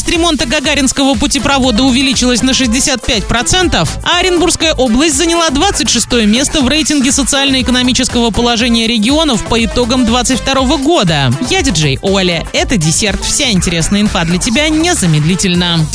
[0.00, 7.12] Стоимость ремонта Гагаринского путепровода увеличилась на 65%, а Оренбургская область заняла 26 место в рейтинге
[7.12, 11.30] социально-экономического положения регионов по итогам 2022 года.
[11.50, 12.46] Я диджей Оля.
[12.54, 13.22] Это десерт.
[13.22, 15.86] Вся интересная инфа для тебя незамедлительно.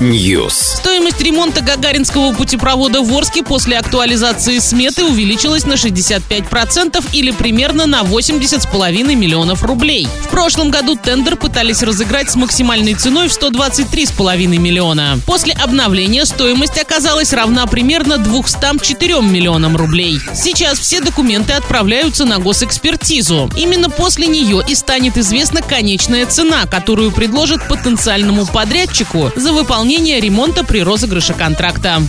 [0.00, 0.52] News.
[0.78, 8.00] Стоимость ремонта Гагаринского путепровода в Орске после актуализации сметы увеличилась на 65% или примерно на
[8.00, 10.08] 80,5 миллионов рублей.
[10.24, 15.18] В прошлом году тендер пытались разыграть с максимальной ценой в 123,5 миллиона.
[15.26, 20.20] После обновления стоимость оказалась равна примерно 204 миллионам рублей.
[20.32, 23.50] Сейчас все документы отправляются на госэкспертизу.
[23.56, 30.62] Именно после нее и станет известна конечная цена, которую предложат потенциальному подрядчику за выполнение ремонта
[30.62, 32.00] при розыгрыше контракта.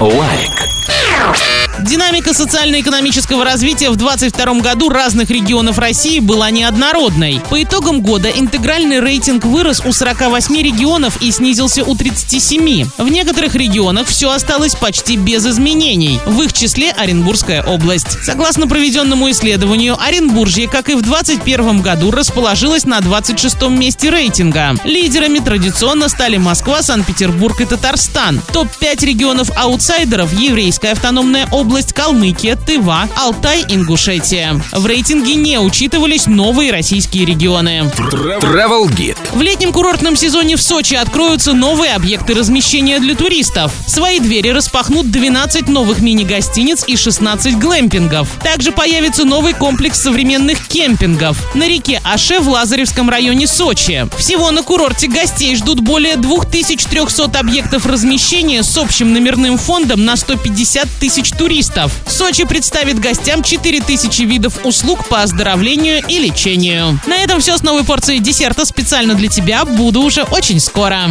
[0.00, 1.65] Лайк.
[1.82, 7.42] Динамика социально-экономического развития в 2022 году разных регионов России была неоднородной.
[7.50, 12.88] По итогам года интегральный рейтинг вырос у 48 регионов и снизился у 37.
[12.96, 16.18] В некоторых регионах все осталось почти без изменений.
[16.24, 18.24] В их числе Оренбургская область.
[18.24, 24.76] Согласно проведенному исследованию, Оренбуржье, как и в 2021 году, расположилось на 26 месте рейтинга.
[24.84, 28.40] Лидерами традиционно стали Москва, Санкт-Петербург и Татарстан.
[28.52, 34.60] Топ-5 регионов аутсайдеров– Еврейская автономная область, область Калмыкия, Тыва, Алтай, Ингушетия.
[34.70, 37.90] В рейтинге не учитывались новые российские регионы.
[37.96, 39.16] Travel Guide.
[39.32, 43.72] В летнем курортном сезоне в Сочи откроются новые объекты размещения для туристов.
[43.88, 48.28] Свои двери распахнут 12 новых мини-гостиниц и 16 глэмпингов.
[48.44, 54.06] Также появится новый комплекс современных кемпингов на реке Аше в Лазаревском районе Сочи.
[54.16, 60.88] Всего на курорте гостей ждут более 2300 объектов размещения с общим номерным фондом на 150
[61.00, 61.90] тысяч туристов туристов.
[62.06, 67.00] Сочи представит гостям 4000 видов услуг по оздоровлению и лечению.
[67.06, 69.64] На этом все с новой порцией десерта специально для тебя.
[69.64, 71.04] Буду уже очень скоро.